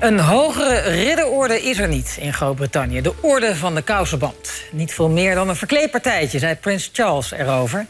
Een 0.00 0.18
hogere 0.18 0.78
ridderorde 0.78 1.62
is 1.62 1.78
er 1.78 1.88
niet 1.88 2.16
in 2.20 2.32
Groot-Brittannië. 2.32 3.00
De 3.00 3.14
orde 3.20 3.56
van 3.56 3.74
de 3.74 3.82
kousenband. 3.82 4.52
Niet 4.72 4.94
veel 4.94 5.08
meer 5.08 5.34
dan 5.34 5.48
een 5.48 5.56
verkleedpartijtje, 5.56 6.38
zei 6.38 6.54
prins 6.54 6.90
Charles 6.92 7.30
erover. 7.32 7.86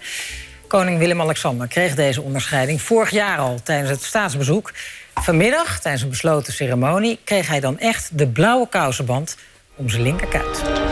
Koning 0.67 0.99
Willem-Alexander 0.99 1.69
kreeg 1.69 1.95
deze 1.95 2.23
onderscheiding 2.23 2.83
vorig 2.83 3.11
jaar 3.11 3.39
al 3.39 3.59
tijdens 3.63 3.91
het 3.91 4.03
staatsbezoek. 4.03 4.73
Vanmiddag, 5.15 5.81
tijdens 5.81 6.03
een 6.03 6.09
besloten 6.09 6.53
ceremonie, 6.53 7.19
kreeg 7.25 7.49
hij 7.49 7.61
dan 7.61 7.79
echt 7.79 8.19
de 8.19 8.27
blauwe 8.27 8.69
kousenband 8.69 9.37
om 9.77 9.89
zijn 9.89 10.03
linkerkuit. 10.03 10.86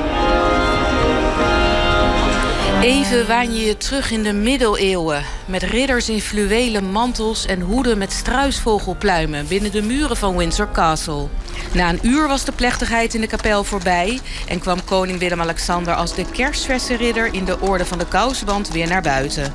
Even 2.85 3.27
waan 3.27 3.55
je 3.55 3.65
je 3.65 3.77
terug 3.77 4.11
in 4.11 4.23
de 4.23 4.33
middeleeuwen. 4.33 5.25
Met 5.47 5.63
ridders 5.63 6.09
in 6.09 6.21
fluwelen 6.21 6.91
mantels 6.91 7.47
en 7.47 7.61
hoeden 7.61 7.99
met 7.99 8.13
struisvogelpluimen... 8.13 9.47
binnen 9.47 9.73
de 9.73 9.83
muren 9.83 10.17
van 10.17 10.37
Windsor 10.37 10.71
Castle. 10.73 11.29
Na 11.73 11.89
een 11.89 11.99
uur 12.03 12.29
was 12.29 12.45
de 12.45 12.53
plechtigheid 12.53 13.15
in 13.15 13.21
de 13.21 13.27
kapel 13.27 13.65
voorbij... 13.65 14.21
en 14.49 14.59
kwam 14.59 14.85
koning 14.85 15.19
Willem-Alexander 15.19 15.95
als 15.95 16.15
de 16.15 16.25
kerstverse 16.33 16.97
ridder... 16.97 17.35
in 17.35 17.45
de 17.45 17.61
orde 17.61 17.85
van 17.85 17.99
de 17.99 18.07
kousenband 18.07 18.71
weer 18.71 18.89
naar 18.89 19.03
buiten. 19.03 19.53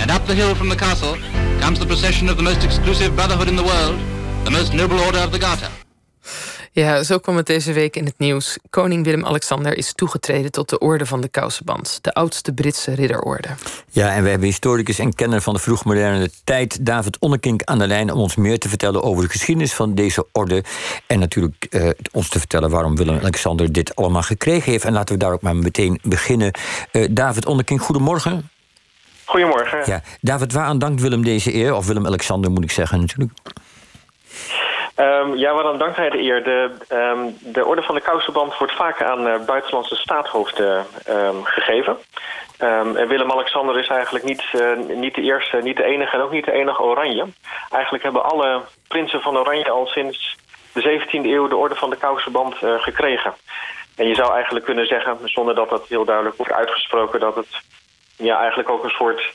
And 0.00 0.10
up 0.10 0.26
the 0.26 0.34
hill 0.34 0.54
from 0.54 0.68
the 0.68 0.76
castle 0.76 1.16
comes 1.60 1.78
the 1.78 1.86
procession 1.86 2.30
of 2.30 2.36
the 2.36 2.42
most 2.42 2.64
exclusive 2.64 3.10
brotherhood 3.10 3.48
in 3.48 3.56
the 3.56 3.62
world... 3.62 3.94
the 4.42 4.50
most 4.50 4.72
noble 4.72 5.04
order 5.04 5.24
of 5.24 5.30
the 5.30 5.40
Garter. 5.40 5.87
Ja, 6.78 7.02
zo 7.02 7.18
kwam 7.18 7.36
het 7.36 7.46
deze 7.46 7.72
week 7.72 7.96
in 7.96 8.04
het 8.04 8.18
nieuws. 8.18 8.58
Koning 8.70 9.04
Willem-Alexander 9.04 9.76
is 9.76 9.92
toegetreden 9.92 10.52
tot 10.52 10.68
de 10.68 10.78
Orde 10.78 11.06
van 11.06 11.20
de 11.20 11.28
Kousenband, 11.28 11.98
de 12.02 12.12
oudste 12.12 12.52
Britse 12.52 12.94
ridderorde. 12.94 13.48
Ja, 13.90 14.14
en 14.14 14.22
we 14.22 14.28
hebben 14.28 14.48
historicus 14.48 14.98
en 14.98 15.14
kenner 15.14 15.40
van 15.42 15.54
de 15.54 15.60
vroegmoderne 15.60 16.30
tijd, 16.44 16.86
David 16.86 17.18
Onnekink, 17.18 17.62
aan 17.64 17.78
de 17.78 17.86
lijn 17.86 18.12
om 18.12 18.20
ons 18.20 18.36
meer 18.36 18.58
te 18.58 18.68
vertellen 18.68 19.02
over 19.02 19.22
de 19.22 19.30
geschiedenis 19.30 19.74
van 19.74 19.94
deze 19.94 20.26
orde. 20.32 20.64
En 21.06 21.18
natuurlijk 21.18 21.66
eh, 21.70 21.90
ons 22.12 22.28
te 22.28 22.38
vertellen 22.38 22.70
waarom 22.70 22.96
Willem-Alexander 22.96 23.72
dit 23.72 23.96
allemaal 23.96 24.22
gekregen 24.22 24.72
heeft. 24.72 24.84
En 24.84 24.92
laten 24.92 25.14
we 25.14 25.20
daar 25.20 25.32
ook 25.32 25.42
maar 25.42 25.56
meteen 25.56 26.00
beginnen. 26.02 26.50
Uh, 26.92 27.08
David 27.10 27.46
Onnekink, 27.46 27.82
goedemorgen. 27.82 28.50
Goedemorgen. 29.24 29.82
Ja, 29.86 30.02
David, 30.20 30.52
waaraan 30.52 30.78
dankt 30.78 31.00
Willem 31.00 31.24
deze 31.24 31.54
eer? 31.54 31.74
Of 31.74 31.86
Willem-Alexander 31.86 32.50
moet 32.50 32.64
ik 32.64 32.70
zeggen 32.70 33.00
natuurlijk. 33.00 33.32
Um, 35.00 35.36
ja, 35.36 35.54
waarom 35.54 35.78
dankt 35.78 35.96
hij 35.96 36.10
de 36.10 36.22
eer? 36.22 36.44
De, 36.44 36.70
um, 36.92 37.36
de 37.40 37.64
orde 37.64 37.82
van 37.82 37.94
de 37.94 38.00
kousenband 38.00 38.58
wordt 38.58 38.76
vaak 38.76 39.02
aan 39.02 39.26
uh, 39.26 39.44
buitenlandse 39.46 39.96
staatshoofden 39.96 40.86
um, 41.08 41.44
gegeven. 41.44 41.96
en 42.58 43.08
Willem-Alexander 43.08 43.78
is 43.78 43.86
eigenlijk 43.86 44.24
niet, 44.24 44.42
uh, 44.52 44.96
niet 44.96 45.14
de 45.14 45.22
eerste, 45.22 45.56
niet 45.56 45.76
de 45.76 45.84
enige 45.84 46.16
en 46.16 46.22
ook 46.22 46.30
niet 46.30 46.44
de 46.44 46.52
enige 46.52 46.82
oranje. 46.82 47.26
Eigenlijk 47.70 48.04
hebben 48.04 48.24
alle 48.24 48.62
prinsen 48.88 49.20
van 49.20 49.38
Oranje 49.38 49.70
al 49.70 49.86
sinds 49.86 50.36
de 50.72 51.00
17e 51.00 51.10
eeuw 51.10 51.48
de 51.48 51.56
orde 51.56 51.74
van 51.74 51.90
de 51.90 51.96
kousenband 51.96 52.62
uh, 52.62 52.74
gekregen. 52.78 53.34
En 53.96 54.08
je 54.08 54.14
zou 54.14 54.32
eigenlijk 54.32 54.64
kunnen 54.64 54.86
zeggen, 54.86 55.18
zonder 55.24 55.54
dat 55.54 55.68
dat 55.68 55.88
heel 55.88 56.04
duidelijk 56.04 56.36
wordt 56.36 56.52
uitgesproken... 56.52 57.20
dat 57.20 57.34
het 57.34 57.60
ja, 58.16 58.38
eigenlijk 58.38 58.68
ook 58.68 58.84
een 58.84 58.90
soort 58.90 59.32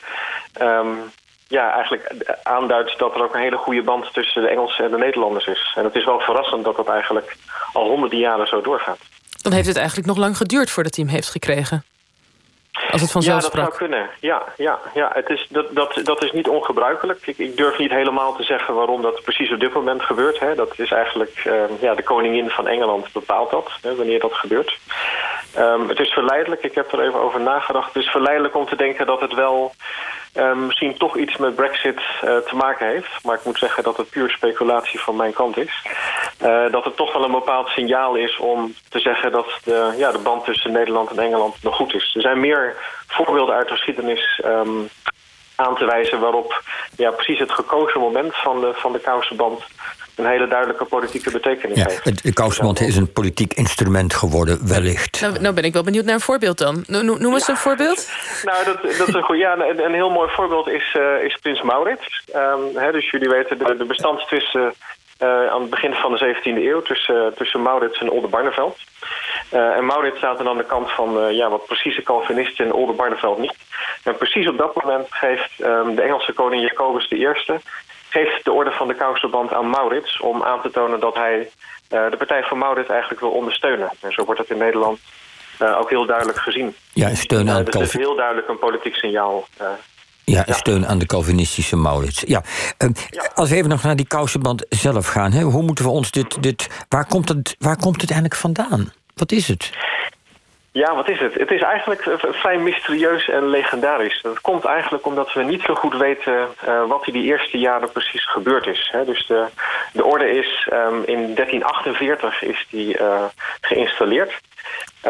ja, 1.47 1.72
eigenlijk 1.73 2.13
aanduidt 2.44 2.97
dat 2.97 3.16
er 3.16 3.23
ook 3.23 3.33
een 3.33 3.41
hele 3.41 3.58
goede 3.58 3.81
band 3.81 4.13
tussen 4.13 4.41
de 4.41 4.47
Engelsen 4.47 4.86
en 4.86 4.91
de 4.91 4.97
Nederlanders 4.97 5.45
is. 5.45 5.73
En 5.75 5.83
het 5.83 5.95
is 5.95 6.05
wel 6.05 6.19
verrassend 6.19 6.63
dat 6.63 6.75
dat 6.75 6.88
eigenlijk 6.88 7.36
al 7.73 7.88
honderden 7.88 8.19
jaren 8.19 8.47
zo 8.47 8.61
doorgaat. 8.61 8.99
Dan 9.41 9.52
heeft 9.52 9.67
het 9.67 9.77
eigenlijk 9.77 10.08
nog 10.08 10.17
lang 10.17 10.38
geduurd 10.38 10.71
voordat 10.71 10.95
hij 10.95 11.03
hem 11.05 11.14
heeft 11.14 11.30
gekregen. 11.30 11.83
Als 12.91 13.02
het 13.02 13.11
vanzelf 13.11 13.36
ja, 13.36 13.41
dat 13.41 13.52
sprak. 13.52 13.66
zou 13.66 13.77
kunnen. 13.77 14.09
Ja, 14.19 14.44
ja, 14.58 14.80
ja. 14.94 15.11
Het 15.14 15.30
is, 15.30 15.47
dat, 15.49 15.75
dat, 15.75 15.99
dat 16.03 16.23
is 16.23 16.31
niet 16.31 16.47
ongebruikelijk. 16.47 17.27
Ik, 17.27 17.38
ik 17.38 17.58
durf 17.58 17.77
niet 17.77 17.91
helemaal 17.91 18.36
te 18.36 18.44
zeggen 18.44 18.73
waarom 18.73 19.02
dat 19.02 19.23
precies 19.23 19.52
op 19.52 19.59
dit 19.59 19.73
moment 19.73 20.02
gebeurt. 20.02 20.39
Hè. 20.39 20.55
Dat 20.55 20.80
is 20.80 20.91
eigenlijk 20.91 21.44
uh, 21.47 21.53
ja, 21.81 21.95
de 21.95 22.03
koningin 22.03 22.49
van 22.49 22.67
Engeland 22.67 23.11
bepaalt 23.11 23.52
dat, 23.52 23.71
hè, 23.81 23.95
wanneer 23.95 24.19
dat 24.19 24.33
gebeurt. 24.33 24.77
Um, 25.58 25.89
het 25.89 25.99
is 25.99 26.09
verleidelijk, 26.09 26.64
ik 26.64 26.75
heb 26.75 26.94
er 26.94 27.02
even 27.02 27.19
over 27.19 27.41
nagedacht. 27.41 27.94
Het 27.94 28.03
is 28.03 28.09
verleidelijk 28.09 28.55
om 28.55 28.66
te 28.66 28.75
denken 28.75 29.05
dat 29.05 29.20
het 29.20 29.33
wel 29.33 29.73
uh, 30.36 30.55
misschien 30.55 30.98
toch 30.98 31.17
iets 31.17 31.38
met 31.38 31.55
brexit 31.55 31.98
uh, 31.98 32.38
te 32.38 32.55
maken 32.55 32.88
heeft. 32.88 33.23
Maar 33.23 33.36
ik 33.36 33.45
moet 33.45 33.58
zeggen 33.58 33.83
dat 33.83 33.98
het 33.98 34.10
puur 34.10 34.30
speculatie 34.30 34.99
van 34.99 35.16
mijn 35.16 35.33
kant 35.33 35.58
is. 35.58 35.86
Uh, 36.44 36.71
dat 36.71 36.83
het 36.83 36.95
toch 36.95 37.14
wel 37.14 37.23
een 37.23 37.32
bepaald 37.32 37.67
signaal 37.67 38.16
is 38.16 38.38
om 38.38 38.73
te 38.89 38.99
zeggen 38.99 39.32
dat 39.32 39.60
de, 39.64 39.94
ja, 39.98 40.11
de 40.11 40.17
band 40.17 40.45
tussen 40.45 40.71
Nederland 40.71 41.10
en 41.10 41.20
Engeland 41.20 41.64
nog 41.64 41.76
goed 41.76 41.94
is. 41.94 42.16
Er 42.16 42.21
zijn 42.21 42.39
meer 42.39 42.76
voorbeelden 43.08 43.55
uit 43.55 43.67
de 43.67 43.73
geschiedenis 43.73 44.42
um, 44.45 44.89
aan 45.55 45.76
te 45.76 45.86
wijzen 45.86 46.20
waarop 46.20 46.61
ja, 46.95 47.11
precies 47.11 47.39
het 47.39 47.52
gekozen 47.52 48.00
moment 48.00 48.36
van 48.36 48.61
de, 48.61 48.71
van 48.73 48.92
de 48.92 49.00
kousenband 49.00 49.64
een 50.16 50.26
hele 50.26 50.48
duidelijke 50.48 50.86
politieke 50.86 51.32
betekenis 51.32 51.78
ja, 51.78 51.86
heeft. 51.88 52.24
De 52.24 52.34
kousenband 52.34 52.80
is 52.80 52.96
een 52.96 53.12
politiek 53.12 53.54
instrument 53.54 54.14
geworden, 54.14 54.68
wellicht. 54.68 55.22
Nou, 55.22 55.40
nou 55.40 55.54
ben 55.54 55.64
ik 55.64 55.74
wel 55.74 55.84
benieuwd 55.84 56.06
naar 56.06 56.14
een 56.14 56.20
voorbeeld 56.20 56.58
dan. 56.58 56.84
No, 56.88 57.02
noem 57.02 57.34
eens 57.34 57.46
ja. 57.46 57.54
een 57.54 57.60
voorbeeld. 57.60 58.10
Nou, 58.44 58.66
dat, 58.66 58.82
dat 58.98 59.08
is 59.08 59.14
een 59.14 59.24
goed. 59.24 59.38
Ja, 59.38 59.58
een, 59.58 59.84
een 59.86 59.94
heel 59.94 60.10
mooi 60.10 60.30
voorbeeld 60.30 60.68
is, 60.68 60.96
uh, 60.98 61.24
is 61.24 61.38
Prins 61.42 61.62
Maurits. 61.62 62.24
Um, 62.36 62.78
hè, 62.78 62.92
dus 62.92 63.10
jullie 63.10 63.30
weten 63.30 63.58
de, 63.58 63.76
de 63.78 63.86
bestandstwisten 63.86 64.74
uh, 65.24 65.48
aan 65.48 65.62
het 65.62 65.70
begin 65.70 65.94
van 65.94 66.12
de 66.12 66.36
17e 66.36 66.44
eeuw 66.44 66.82
tussen, 66.82 67.16
uh, 67.16 67.28
tussen 67.38 67.62
Maurits 67.62 68.00
en 68.00 68.10
Oldenbarneveld. 68.10 68.78
Uh, 69.54 69.78
en 69.78 69.86
Maurits 69.86 70.18
staat 70.18 70.38
dan 70.38 70.48
aan 70.48 70.58
de 70.58 70.66
kant 70.66 70.92
van 70.92 71.36
ja, 71.36 71.50
wat 71.50 71.66
precieze 71.66 72.02
Calvinisten 72.04 72.66
en 72.66 72.74
Oldenbarneveld 72.74 73.38
niet. 73.38 73.56
En 74.04 74.18
precies 74.18 74.48
op 74.48 74.58
dat 74.58 74.76
moment 74.76 75.08
geeft 75.10 75.52
um, 75.60 75.95
de 75.95 76.02
Engelse 76.02 76.34
koning 76.34 76.62
Jacobus 76.62 77.12
I 77.12 77.28
geeft 78.14 78.46
de 78.46 78.52
orde 78.52 78.72
van 78.72 78.88
de 78.88 78.96
kousenband 78.96 79.54
aan 79.54 79.70
Maurits... 79.70 80.20
om 80.20 80.44
aan 80.44 80.62
te 80.62 80.72
tonen 80.72 81.00
dat 81.00 81.16
hij 81.16 81.38
uh, 81.40 82.10
de 82.10 82.18
partij 82.18 82.44
van 82.44 82.58
Maurits 82.58 82.90
eigenlijk 82.90 83.22
wil 83.22 83.30
ondersteunen. 83.30 83.90
En 84.02 84.12
zo 84.12 84.26
wordt 84.26 84.40
het 84.40 84.50
in 84.50 84.58
Nederland 84.58 85.00
uh, 85.62 85.80
ook 85.80 85.90
heel 85.90 86.06
duidelijk 86.06 86.38
gezien. 86.38 86.76
Ja, 86.94 87.16
steun 87.16 87.50
aan 87.50 87.60
uh, 87.60 87.66
dus 87.66 87.74
het 87.74 87.84
is 87.84 87.94
heel 87.94 88.16
duidelijk 88.16 88.48
een 88.48 88.60
politiek 88.60 88.96
signaal. 88.96 89.48
ja, 90.24 90.44
steun 90.48 90.88
aan 90.88 90.98
de 90.98 91.06
Calvinistische 91.06 91.76
Maurits. 91.76 92.24
Ja. 92.28 92.44
Uh, 92.78 92.90
ja. 93.10 93.30
Als 93.34 93.50
we 93.50 93.56
even 93.56 93.70
nog 93.70 93.84
naar 93.84 93.96
die 93.96 94.08
kousenband 94.08 94.66
zelf 94.70 95.08
gaan. 95.08 95.32
Hè? 95.32 95.42
Hoe 95.42 95.64
moeten 95.64 95.86
we 95.86 95.92
ons 95.92 96.12
dit... 96.12 96.44
dit 96.44 96.86
waar, 96.90 97.08
komt 97.08 97.30
het, 97.30 97.56
waar 97.60 97.78
komt 97.78 98.02
het 98.02 98.12
eigenlijk 98.12 98.42
vandaan? 98.42 98.94
Wat 99.16 99.32
is 99.32 99.48
het? 99.48 99.72
Ja, 100.73 100.95
wat 100.95 101.10
is 101.10 101.20
het? 101.20 101.34
Het 101.34 101.52
is 101.52 101.61
eigenlijk 101.61 102.04
vrij 102.20 102.58
mysterieus 102.58 103.30
en 103.30 103.48
legendarisch. 103.48 104.22
Dat 104.22 104.42
komt 104.42 104.66
eigenlijk 104.66 105.06
omdat 105.06 105.34
we 105.34 105.44
niet 105.44 105.61
zo 105.61 105.76
goed 105.76 105.98
weten 105.98 106.48
uh, 106.67 106.86
wat 106.86 107.08
in 107.08 107.14
die 107.14 107.23
eerste 107.23 107.58
jaren 107.58 107.92
precies 107.92 108.30
gebeurd 108.30 108.67
is. 108.67 108.89
Hè. 108.92 109.06
Dus 109.06 109.28
de, 109.28 109.45
de 109.92 110.06
orde 110.06 110.30
is 110.30 110.70
um, 110.72 111.04
in 111.06 111.36
1348 111.36 112.42
is 112.42 112.67
die 112.70 113.00
uh, 113.00 113.23
geïnstalleerd. 113.62 114.42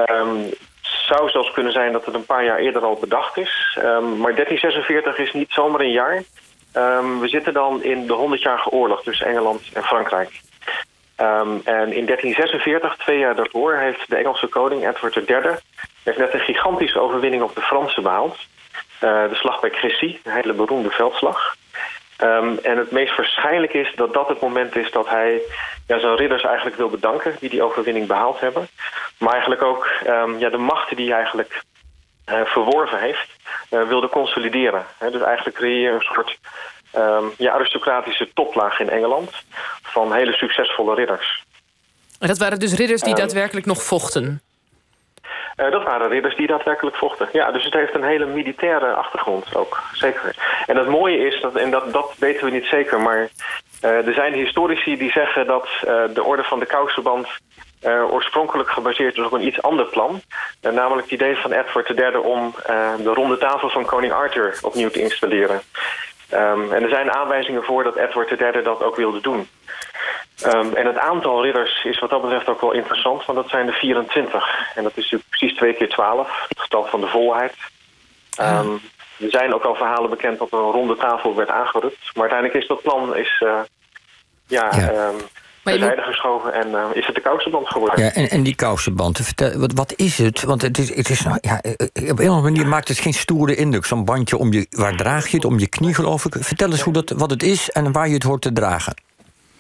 Um, 0.10 0.50
zou 0.82 1.30
zelfs 1.30 1.52
kunnen 1.52 1.74
zijn 1.74 1.92
dat 1.92 2.06
het 2.06 2.16
een 2.16 2.26
paar 2.26 2.44
jaar 2.44 2.58
eerder 2.58 2.82
al 2.82 2.98
bedacht 3.00 3.38
is. 3.38 3.78
Um, 3.80 4.18
maar 4.18 4.36
1346 4.36 5.18
is 5.18 5.34
niet 5.34 5.52
zomaar 5.52 5.82
een 5.82 5.92
jaar. 5.92 6.24
we 7.20 7.28
zitten 7.28 7.54
dan 7.54 7.84
in 7.84 8.08
de 8.08 8.38
100-jarige 8.38 8.70
oorlog 8.70 9.04
tussen 9.04 9.28
Engeland 9.28 9.62
en 9.74 9.84
Frankrijk. 9.84 10.42
Um, 11.18 11.62
en 11.64 11.94
in 11.94 12.06
1346, 12.06 12.96
twee 12.98 13.18
jaar 13.18 13.36
daarvoor, 13.36 13.76
heeft 13.76 14.10
de 14.10 14.16
Engelse 14.16 14.48
koning 14.48 14.88
Edward 14.88 15.16
III... 15.16 15.56
heeft 16.04 16.18
net 16.18 16.34
een 16.34 16.40
gigantische 16.40 17.00
overwinning 17.00 17.44
op 17.44 17.56
de 17.56 17.62
Fransen 17.62 18.04
behaald. 18.04 18.38
Uh, 19.02 19.30
de 19.30 19.36
slag 19.36 19.60
bij 19.60 19.70
Crécy, 19.70 20.20
een 20.24 20.32
hele 20.32 20.54
beroemde 20.54 20.90
veldslag. 20.90 21.56
Um, 22.24 22.60
en 22.64 22.78
het 22.78 22.92
meest 22.92 23.16
waarschijnlijk 23.16 23.74
is 23.74 23.94
dat 23.96 24.14
dat 24.14 24.28
het 24.28 24.42
moment 24.42 24.76
is 24.76 24.92
dat 24.92 25.10
hij 25.10 25.42
ja, 25.88 26.00
zijn 26.00 26.16
ridders 26.16 26.44
eigenlijk 26.44 26.76
wil 26.76 26.90
bedanken... 26.90 27.36
die 27.40 27.50
die 27.50 27.64
overwinning 27.64 28.08
behaald 28.08 28.40
hebben. 28.40 28.68
Maar 29.18 29.32
eigenlijk 29.32 29.62
ook 29.62 29.90
um, 30.08 30.40
ja, 30.40 30.50
de 30.50 30.58
machten 30.58 30.96
die 30.96 31.08
hij 31.08 31.16
eigenlijk 31.16 31.62
uh, 32.30 32.42
verworven 32.46 33.00
heeft... 33.00 33.30
Uh, 33.72 33.88
wilde 33.88 34.10
consolideren. 34.10 34.86
Dus 35.00 35.22
eigenlijk 35.22 35.58
creëer 35.58 35.82
je 35.82 35.90
een 35.90 36.02
soort 36.02 36.40
um, 36.96 37.32
ja, 37.38 37.52
aristocratische 37.52 38.30
toplaag 38.34 38.80
in 38.80 38.90
Engeland 38.90 39.32
van 39.82 40.14
hele 40.14 40.34
succesvolle 40.34 40.96
ridders. 40.96 41.44
En 42.20 42.28
dat 42.28 42.38
waren 42.38 42.60
dus 42.60 42.74
ridders 42.74 43.02
die 43.02 43.14
um, 43.14 43.20
daadwerkelijk 43.20 43.66
nog 43.66 43.84
vochten? 43.84 44.42
Uh, 45.58 45.72
dat 45.72 45.84
waren 45.84 46.10
ridders 46.10 46.36
die 46.36 46.48
daadwerkelijk 46.48 46.96
vochten. 46.96 47.30
Ja, 47.32 47.52
dus 47.52 47.64
het 47.64 47.74
heeft 47.74 47.96
een 47.96 48.04
hele 48.04 48.26
militaire 48.26 48.94
achtergrond 48.94 49.56
ook, 49.56 49.82
zeker. 49.94 50.36
En 50.66 50.78
het 50.78 50.88
mooie 50.88 51.18
is, 51.18 51.42
dat, 51.42 51.56
en 51.56 51.72
dat, 51.72 51.94
dat 51.94 52.14
weten 52.18 52.46
we 52.46 52.52
niet 52.52 52.66
zeker... 52.66 53.02
maar 53.02 53.30
uh, 53.84 54.08
er 54.08 54.14
zijn 54.14 54.34
historici 54.34 54.98
die 54.98 55.12
zeggen 55.12 55.48
dat 55.48 55.68
uh, 55.88 56.04
de 56.14 56.24
orde 56.24 56.44
van 56.44 56.60
de 56.60 56.66
kousenband... 56.66 57.28
Oorspronkelijk 58.12 58.70
gebaseerd 58.70 59.18
is 59.18 59.26
op 59.26 59.32
een 59.32 59.48
iets 59.48 59.62
ander 59.62 59.86
plan. 59.86 60.22
Namelijk 60.62 61.02
het 61.02 61.12
idee 61.12 61.36
van 61.36 61.52
Edward 61.52 61.90
III 61.90 62.16
om 62.16 62.56
de 63.04 63.14
ronde 63.14 63.38
tafel 63.38 63.70
van 63.70 63.86
koning 63.86 64.14
Arthur 64.14 64.58
opnieuw 64.62 64.90
te 64.90 65.02
installeren. 65.02 65.62
Um, 66.32 66.72
en 66.74 66.84
er 66.84 66.90
zijn 66.90 67.12
aanwijzingen 67.12 67.64
voor 67.64 67.84
dat 67.84 67.96
Edward 67.96 68.42
III 68.42 68.64
dat 68.64 68.84
ook 68.84 68.96
wilde 68.96 69.22
doen. 69.22 69.48
Um, 70.46 70.76
en 70.76 70.86
het 70.86 70.98
aantal 70.98 71.44
ridders 71.44 71.84
is 71.84 72.00
wat 72.00 72.10
dat 72.10 72.22
betreft 72.22 72.48
ook 72.48 72.62
wel 72.62 72.72
interessant, 72.72 73.26
want 73.26 73.38
dat 73.38 73.50
zijn 73.50 73.68
er 73.68 73.74
24. 73.74 74.72
En 74.76 74.84
dat 74.84 74.92
is 74.92 75.04
natuurlijk 75.04 75.30
precies 75.30 75.58
twee 75.58 75.74
keer 75.74 75.90
12, 75.90 76.46
het 76.48 76.60
getal 76.60 76.86
van 76.86 77.02
de 77.02 77.08
volheid. 77.08 77.54
Um, 78.42 78.82
er 79.20 79.30
zijn 79.30 79.54
ook 79.54 79.64
al 79.64 79.76
verhalen 79.76 80.10
bekend 80.10 80.40
dat 80.40 80.52
er 80.52 80.58
een 80.58 80.72
ronde 80.72 80.96
tafel 80.96 81.36
werd 81.36 81.50
aangerukt. 81.50 82.00
Maar 82.14 82.30
uiteindelijk 82.30 82.62
is 82.62 82.68
dat 82.68 82.82
plan 82.82 83.16
is, 83.16 83.42
uh, 83.44 83.60
ja, 84.48 84.70
ja. 84.76 85.12
Terzijde 85.64 86.02
geschoven 86.02 86.54
en 86.54 86.70
uh, 86.70 86.86
is 86.94 87.06
het 87.06 87.16
de 87.16 87.22
kousenband 87.22 87.68
geworden. 87.68 88.04
Ja, 88.04 88.12
en, 88.12 88.30
en 88.30 88.44
die 88.44 88.56
kousenband, 88.56 89.18
vertel, 89.18 89.60
wat, 89.60 89.74
wat 89.74 89.94
is 89.96 90.18
het? 90.18 90.44
Want 90.44 90.62
het 90.62 90.78
is, 90.78 90.96
het 90.96 91.10
is 91.10 91.22
nou, 91.22 91.38
ja, 91.42 91.58
op 91.58 91.80
een 91.94 92.10
of 92.10 92.20
andere 92.20 92.42
manier 92.42 92.68
maakt 92.68 92.88
het 92.88 93.00
geen 93.00 93.14
stoere 93.14 93.56
indruk. 93.56 93.86
Zo'n 93.86 94.06
bandje 94.06 94.38
om 94.38 94.54
je, 94.54 94.68
waar 94.70 94.96
draag 94.96 95.28
je 95.28 95.36
het? 95.36 95.46
Om 95.46 95.60
je 95.60 95.68
knie, 95.68 95.94
geloof 95.94 96.26
ik. 96.26 96.36
Vertel 96.40 96.72
eens 96.72 96.82
hoe 96.82 96.94
dat, 96.94 97.10
wat 97.10 97.30
het 97.30 97.44
is 97.44 97.70
en 97.70 97.92
waar 97.92 98.08
je 98.08 98.14
het 98.14 98.24
hoort 98.24 98.42
te 98.42 98.54
dragen. 98.54 98.94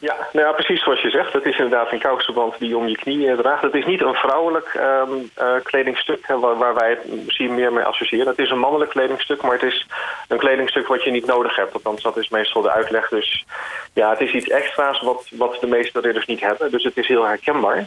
Ja, 0.09 0.27
nou 0.31 0.47
ja, 0.47 0.51
precies 0.51 0.83
zoals 0.83 1.01
je 1.01 1.09
zegt. 1.09 1.33
Het 1.33 1.45
is 1.45 1.57
inderdaad 1.57 1.91
een 1.91 1.99
kousenband 1.99 2.59
die 2.59 2.77
om 2.77 2.87
je 2.87 2.97
knie 2.97 3.29
eh, 3.29 3.37
draagt. 3.37 3.61
Het 3.61 3.73
is 3.73 3.85
niet 3.85 4.01
een 4.01 4.13
vrouwelijk 4.13 4.73
um, 4.73 5.31
uh, 5.41 5.53
kledingstuk 5.63 6.27
waar, 6.27 6.57
waar, 6.57 6.73
wij 6.73 6.89
het 6.89 7.25
misschien 7.25 7.55
meer 7.55 7.73
mee 7.73 7.83
associëren. 7.83 8.27
Het 8.27 8.39
is 8.39 8.49
een 8.49 8.59
mannelijk 8.59 8.91
kledingstuk, 8.91 9.41
maar 9.41 9.51
het 9.51 9.63
is 9.63 9.87
een 10.27 10.37
kledingstuk 10.37 10.87
wat 10.87 11.03
je 11.03 11.11
niet 11.11 11.25
nodig 11.25 11.55
hebt. 11.55 11.73
Althans, 11.73 12.01
dat 12.01 12.17
is 12.17 12.29
meestal 12.29 12.61
de 12.61 12.71
uitleg. 12.71 13.09
Dus 13.09 13.45
ja, 13.93 14.09
het 14.09 14.21
is 14.21 14.33
iets 14.33 14.49
extra's 14.49 15.01
wat, 15.01 15.27
wat 15.31 15.57
de 15.59 15.67
meeste 15.67 15.99
ridders 15.99 16.25
niet 16.25 16.41
hebben. 16.41 16.71
Dus 16.71 16.83
het 16.83 16.97
is 16.97 17.07
heel 17.07 17.25
herkenbaar. 17.25 17.85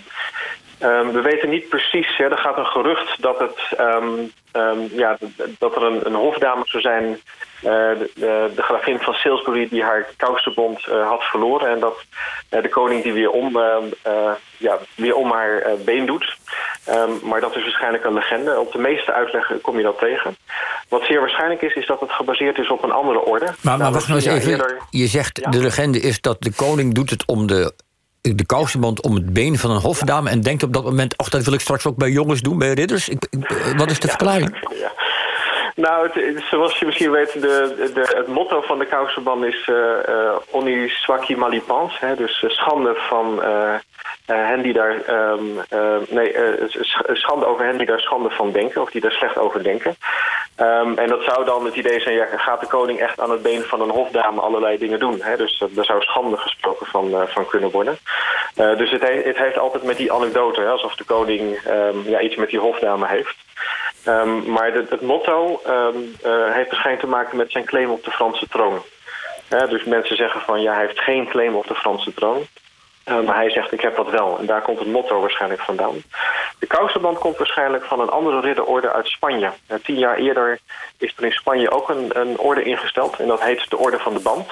Um, 0.83 1.13
we 1.13 1.21
weten 1.21 1.49
niet 1.49 1.69
precies, 1.69 2.17
hè, 2.17 2.25
er 2.25 2.39
gaat 2.39 2.59
een 2.59 2.67
gerucht 2.67 3.23
dat, 3.23 3.39
het, 3.39 3.81
um, 3.81 4.33
um, 4.53 4.89
ja, 4.93 5.19
dat 5.59 5.77
er 5.77 5.83
een, 5.83 6.07
een 6.07 6.15
hofdame 6.15 6.63
zou 6.65 6.83
zijn, 6.83 7.05
uh, 7.05 7.19
de, 7.63 8.11
de, 8.15 8.53
de 8.55 8.63
gravin 8.63 8.99
van 8.99 9.15
Salisbury, 9.15 9.69
die 9.69 9.83
haar 9.83 10.07
kousenbond 10.17 10.87
uh, 10.89 11.09
had 11.09 11.23
verloren. 11.23 11.71
En 11.71 11.81
dat 11.81 12.05
uh, 12.51 12.63
de 12.63 12.69
koning 12.69 13.03
die 13.03 13.13
weer 13.13 13.31
om, 13.31 13.59
ja, 14.57 14.79
weer 14.95 15.15
om 15.15 15.31
haar 15.31 15.63
been 15.85 16.07
doet. 16.07 16.37
maar 17.23 17.41
dat 17.41 17.57
is 17.57 17.63
waarschijnlijk 17.63 18.05
een 18.05 18.15
legende. 18.15 18.61
Op 18.61 18.73
de 18.73 18.79
meeste 18.79 19.13
uitleggen 19.13 19.61
kom 19.61 19.77
je 19.77 19.83
dat 19.83 19.99
tegen. 19.99 20.37
Wat 20.89 21.03
zeer 21.05 21.21
waarschijnlijk 21.21 21.63
is, 21.63 21.75
is 21.75 21.87
dat 21.87 22.01
het 22.01 22.13
gebaseerd 22.13 22.59
is 22.59 22.71
op 22.71 22.83
een 22.83 22.93
andere 22.93 23.19
orde. 23.19 23.55
Maar, 23.61 23.79
maar 23.79 23.93
wacht 23.93 24.09
nou 24.09 24.21
eens 24.21 24.31
even. 24.31 24.51
Eerder... 24.51 24.79
Je 24.91 25.07
zegt 25.07 25.41
Ja. 25.43 25.51
de 25.51 25.59
legende 25.59 26.01
is 26.01 26.21
dat 26.21 26.43
de 26.43 26.53
koning 26.53 26.95
doet 26.95 27.11
het 27.11 27.27
om 27.27 27.47
de 27.47 27.73
de 28.35 28.47
kousenband 28.47 29.03
om 29.03 29.15
het 29.15 29.33
been 29.33 29.59
van 29.59 29.71
een 29.71 29.81
hofdame... 29.81 30.31
en 30.31 30.41
denkt 30.41 30.63
op 30.63 30.73
dat 30.73 30.85
moment, 30.85 31.17
ach, 31.17 31.29
dat 31.29 31.45
wil 31.45 31.55
ik 31.55 31.61
straks 31.61 31.87
ook 31.87 31.97
bij 31.97 32.11
jongens 32.11 32.41
doen, 32.41 32.59
bij 32.59 32.73
ridders. 32.73 33.09
Ik, 33.09 33.27
ik, 33.31 33.75
wat 33.77 33.91
is 33.91 34.01
de 34.01 34.09
verklaring? 34.09 34.57
Ja. 34.81 34.93
Nou, 35.75 36.09
het, 36.13 36.43
zoals 36.51 36.79
je 36.79 36.87
misschien 36.87 37.11
weet, 37.11 37.33
de, 37.33 37.91
de, 37.95 38.15
het 38.17 38.27
motto 38.27 38.61
van 38.61 38.79
de 38.79 38.87
kousenband 38.87 39.45
is... 39.45 39.67
Uh, 39.71 39.77
uh, 40.09 40.37
Oni 40.51 40.89
swaki 40.89 41.37
malipans, 41.37 42.01
hè, 42.01 42.15
dus 42.17 42.43
uh, 42.43 42.51
schande 42.51 42.95
van 43.09 43.43
hen 44.27 44.63
die 44.63 44.73
daar... 44.73 44.97
Um, 45.11 45.61
nee, 46.09 46.35
schande 47.13 47.47
over 47.47 47.65
hen 47.65 47.77
die 47.77 47.87
daar 47.87 48.01
schande 48.01 48.31
van 48.31 48.53
denken, 48.53 48.83
of 48.83 48.91
die 48.91 49.01
daar 49.01 49.13
slecht 49.13 49.39
over 49.39 49.63
denken. 49.63 49.97
Um, 50.61 50.99
en 50.99 51.09
dat 51.09 51.23
zou 51.23 51.45
dan 51.45 51.65
het 51.65 51.77
idee 51.77 52.01
zijn, 52.01 52.15
ja, 52.15 52.27
gaat 52.37 52.61
de 52.61 52.67
koning 52.67 53.01
echt 53.01 53.21
aan 53.21 53.31
het 53.31 53.43
been 53.43 53.63
van 53.63 53.81
een 53.81 53.91
hofdame 53.91 54.41
allerlei 54.41 54.79
dingen 54.79 54.99
doen? 54.99 55.21
Hè? 55.23 55.37
Dus 55.37 55.63
daar 55.71 55.85
zou 55.85 56.03
schande 56.03 56.37
gesproken 56.37 56.87
van, 56.87 57.29
van 57.29 57.47
kunnen 57.47 57.71
worden. 57.71 57.99
dus 58.55 58.91
het, 58.91 59.03
he 59.03 59.23
het, 59.25 59.37
heeft 59.37 59.59
altijd 59.59 59.83
met 59.83 59.97
die 59.97 60.13
anekdote, 60.13 60.61
hè, 60.61 60.69
alsof 60.69 60.97
de 60.97 61.05
koning 61.05 61.59
um, 61.69 62.03
ja, 62.09 62.21
iets 62.21 62.37
met 62.37 62.51
die 62.51 62.59
hofdame 62.59 63.07
heeft. 63.07 63.37
Um, 64.09 64.51
maar 64.51 64.73
het 64.73 65.01
motto 65.01 65.61
uh, 65.67 66.53
heeft 66.53 66.71
waarschijnlijk 66.71 67.01
te 67.01 67.07
maken 67.07 67.37
met 67.37 67.51
zijn 67.51 67.65
claim 67.65 67.91
op 67.91 68.05
de 68.05 68.11
Franse 68.11 68.49
troon. 68.49 68.83
Dus 69.49 69.85
mensen 69.85 70.17
zeggen 70.17 70.41
van 70.41 70.63
ja, 70.63 70.73
hij 70.73 70.87
heeft 70.87 71.01
geen 71.01 71.29
claim 71.29 71.55
op 71.55 71.67
de 71.67 71.75
Franse 71.75 72.15
troon. 72.15 72.47
Uh, 73.09 73.21
maar 73.21 73.37
hij 73.37 73.51
zegt 73.51 73.73
ik 73.73 73.81
heb 73.81 73.97
dat 73.97 74.11
wel. 74.11 74.39
En 74.39 74.47
daar 74.47 74.63
komt 74.63 74.79
het 74.79 74.89
motto 74.89 75.21
waarschijnlijk 75.21 75.61
vandaan. 75.63 76.03
De 76.59 76.67
kousenband 76.67 77.19
komt 77.19 77.37
waarschijnlijk 77.37 77.85
van 77.85 78.01
een 78.01 78.11
andere 78.11 78.41
ridderorde 78.41 78.93
uit 78.93 79.07
Spanje. 79.07 79.53
Uh, 79.69 79.77
tien 79.83 79.99
jaar 79.99 80.17
eerder 80.17 80.59
is 80.99 81.15
er 81.17 81.25
in 81.25 81.33
Spanje 81.33 81.71
ook 81.71 81.89
een, 81.89 82.21
een 82.21 82.39
orde 82.39 82.63
ingesteld. 82.63 83.17
En 83.17 83.27
dat 83.27 83.43
heet 83.43 83.71
de 83.71 83.77
Orde 83.77 83.99
van 83.99 84.15
de 84.15 84.21
Band. 84.21 84.47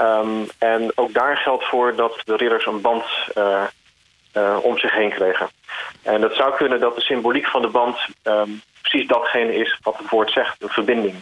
Um, 0.00 0.48
en 0.58 0.92
ook 0.94 1.12
daar 1.14 1.36
geldt 1.36 1.64
voor 1.64 1.94
dat 1.94 2.22
de 2.24 2.36
ridders 2.36 2.66
een 2.66 2.80
band 2.80 3.04
uh, 3.36 3.62
uh, 4.36 4.56
om 4.62 4.78
zich 4.78 4.92
heen 4.92 5.10
kregen. 5.10 5.48
En 6.02 6.22
het 6.22 6.34
zou 6.34 6.56
kunnen 6.56 6.80
dat 6.80 6.94
de 6.94 7.00
symboliek 7.00 7.46
van 7.46 7.62
de 7.62 7.68
band 7.68 7.96
um, 8.22 8.62
precies 8.80 9.08
datgene 9.08 9.54
is 9.54 9.78
wat 9.82 9.98
het 9.98 10.10
woord 10.10 10.32
zegt, 10.32 10.62
een 10.62 10.68
verbinding. 10.68 11.14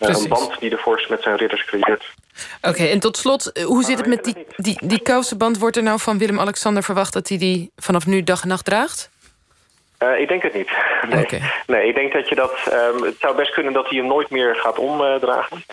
Uh, 0.00 0.08
een 0.08 0.28
band 0.28 0.58
die 0.58 0.70
de 0.70 0.78
vorst 0.78 1.08
met 1.08 1.22
zijn 1.22 1.36
ridders 1.36 1.64
creëert. 1.64 2.04
Oké, 2.60 2.68
okay, 2.68 2.90
en 2.90 3.00
tot 3.00 3.16
slot, 3.16 3.50
hoe 3.64 3.74
maar 3.74 3.84
zit 3.84 3.98
het 3.98 4.06
met 4.06 4.24
die, 4.24 4.46
die, 4.56 4.78
die 4.84 5.02
kousenband? 5.02 5.58
Wordt 5.58 5.76
er 5.76 5.82
nou 5.82 6.00
van 6.00 6.18
Willem-Alexander 6.18 6.82
verwacht 6.82 7.12
dat 7.12 7.28
hij 7.28 7.38
die 7.38 7.70
vanaf 7.76 8.06
nu 8.06 8.22
dag 8.22 8.42
en 8.42 8.48
nacht 8.48 8.64
draagt? 8.64 9.10
Uh, 9.98 10.20
ik 10.20 10.28
denk 10.28 10.42
het 10.42 10.54
niet. 10.54 10.70
Nee. 11.08 11.24
Okay. 11.24 11.40
nee, 11.66 11.88
ik 11.88 11.94
denk 11.94 12.12
dat 12.12 12.28
je 12.28 12.34
dat. 12.34 12.52
Um, 12.72 13.02
het 13.02 13.16
zou 13.18 13.36
best 13.36 13.54
kunnen 13.54 13.72
dat 13.72 13.88
hij 13.88 13.98
hem 13.98 14.06
nooit 14.06 14.30
meer 14.30 14.54
gaat 14.56 14.78
omdragen. 14.78 15.64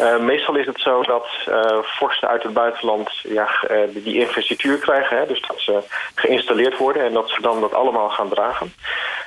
Uh, 0.00 0.18
meestal 0.18 0.56
is 0.56 0.66
het 0.66 0.80
zo 0.80 1.02
dat 1.02 1.26
uh, 1.48 1.78
vorsten 1.82 2.28
uit 2.28 2.42
het 2.42 2.52
buitenland 2.52 3.10
ja, 3.22 3.48
die 3.88 4.18
investituur 4.18 4.78
krijgen. 4.78 5.18
Hè, 5.18 5.26
dus 5.26 5.40
dat 5.46 5.60
ze 5.60 5.82
geïnstalleerd 6.14 6.76
worden 6.76 7.02
en 7.04 7.12
dat 7.12 7.30
ze 7.30 7.40
dan 7.40 7.60
dat 7.60 7.74
allemaal 7.74 8.08
gaan 8.08 8.28
dragen. 8.28 8.72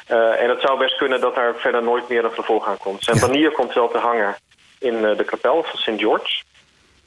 en 0.08 0.50
het 0.50 0.62
zou 0.62 0.78
best 0.78 0.98
kunnen 0.98 1.22
dat 1.22 1.36
daar 1.36 1.56
verder 1.56 1.84
nooit 1.84 2.10
meer 2.10 2.26
een 2.26 2.32
vervolg 2.32 2.68
aan 2.68 2.78
komt. 2.78 3.04
Zijn 3.04 3.20
banier 3.20 3.52
komt 3.52 3.74
wel 3.74 3.90
te 3.90 3.98
hangen 3.98 4.36
in 4.80 5.02
de 5.02 5.24
kapel 5.26 5.64
van 5.64 5.80
St. 5.80 6.02
George. 6.02 6.44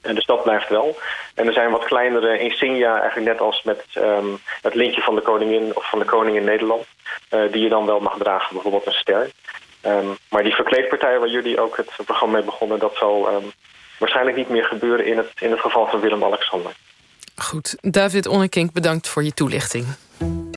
En 0.05 0.15
dus 0.15 0.27
dat 0.27 0.43
blijft 0.43 0.69
wel. 0.69 0.97
En 1.35 1.47
er 1.47 1.53
zijn 1.53 1.71
wat 1.71 1.85
kleinere 1.85 2.39
insignia, 2.39 3.01
eigenlijk 3.01 3.31
net 3.31 3.41
als 3.41 3.62
met 3.62 3.85
um, 3.97 4.39
het 4.62 4.75
lintje 4.75 5.01
van 5.01 5.15
de 5.15 5.21
koningin 5.21 5.77
of 5.77 5.89
van 5.89 5.99
de 5.99 6.05
koning 6.05 6.37
in 6.37 6.45
Nederland. 6.45 6.87
Uh, 7.31 7.53
die 7.53 7.62
je 7.62 7.69
dan 7.69 7.87
wel 7.87 8.01
mag 8.01 8.17
dragen, 8.19 8.53
bijvoorbeeld 8.53 8.87
een 8.87 8.93
ster. 8.93 9.31
Um, 9.87 10.17
maar 10.29 10.43
die 10.43 10.55
verkleedpartij 10.55 11.19
waar 11.19 11.29
jullie 11.29 11.61
ook 11.61 11.77
het 11.77 11.91
programma 12.05 12.37
mee 12.37 12.45
begonnen, 12.45 12.79
dat 12.79 12.97
zal 12.97 13.35
um, 13.35 13.53
waarschijnlijk 13.99 14.37
niet 14.37 14.49
meer 14.49 14.65
gebeuren 14.65 15.06
in 15.06 15.17
het, 15.17 15.31
in 15.41 15.51
het 15.51 15.61
geval 15.61 15.87
van 15.87 16.01
Willem-Alexander. 16.01 16.73
Goed, 17.37 17.77
David 17.81 18.27
Onnekink, 18.27 18.73
bedankt 18.73 19.09
voor 19.09 19.25
je 19.25 19.35
toelichting. 19.35 19.87